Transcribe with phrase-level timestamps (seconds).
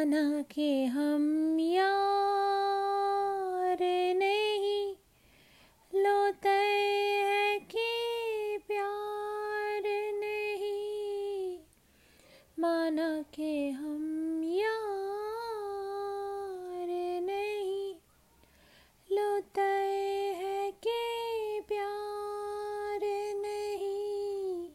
[0.00, 3.78] माना के हम यार
[4.16, 4.96] नहीं।
[5.94, 9.82] लोते हैं कि प्यार
[10.14, 11.58] नहीं।
[12.58, 14.88] माना के हम यार
[17.22, 17.94] नहीं।
[19.12, 19.70] लोते
[20.40, 23.00] हैं कि प्यार
[23.36, 24.68] नहीं।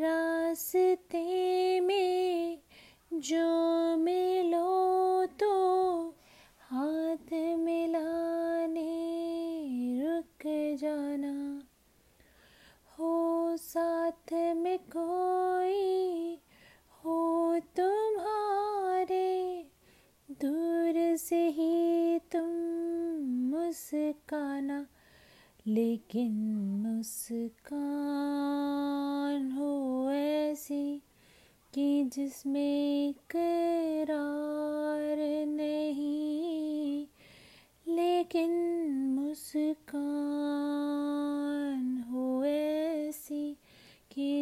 [0.00, 2.58] रास्ते में
[3.12, 3.81] जो
[14.78, 16.38] कोई
[17.04, 19.66] हो तुम्हारे,
[20.30, 22.46] दूर से ही तुम
[23.56, 24.86] मुस्काना,
[25.66, 31.02] लेकिन मुस्कान हो ऐसी
[31.74, 33.51] कि जिसमें करार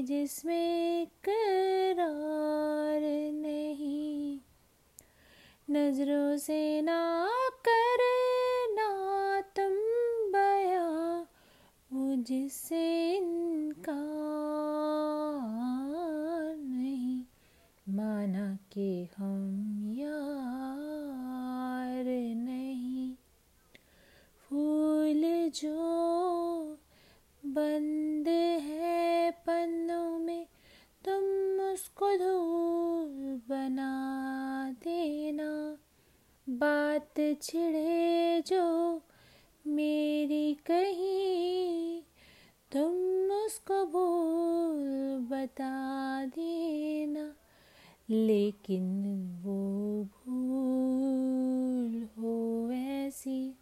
[0.03, 3.01] जिसमें करार
[3.33, 4.39] नहीं।
[5.71, 7.29] नज़रों से ना
[7.69, 8.89] करना
[9.41, 9.75] तुम
[10.33, 10.89] बया
[11.93, 14.01] मुझसे इनका
[16.59, 17.25] नहीं।
[17.89, 19.30] माना कि हम
[37.11, 38.65] बात छिड़े जो
[39.67, 42.03] मेरी कहीं।
[42.73, 47.25] तुम उसको भूल बता देना,
[48.11, 48.85] लेकिन
[49.43, 49.59] वो
[50.17, 53.55] भूल हो ऐसी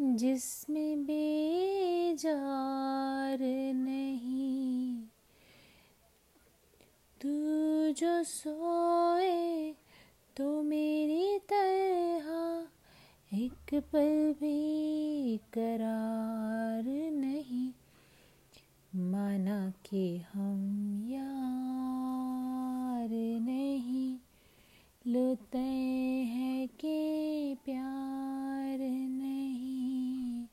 [0.00, 3.38] जिसमें बेजार
[3.76, 5.06] नहीं।
[7.20, 7.28] तू
[7.92, 8.65] जो सोए
[13.72, 17.72] एक पल भी करार नहीं।
[18.94, 24.18] माना कि हम यार नहीं।
[25.06, 30.46] लुते हैं कि प्यार नहीं।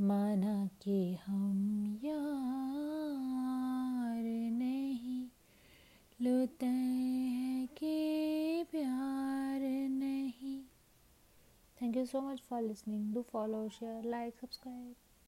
[0.00, 5.28] माना कि हम यार नहीं।
[6.22, 6.77] लुते
[11.88, 13.12] Thank you so much for listening.
[13.14, 14.94] Do follow, share, like, subscribe.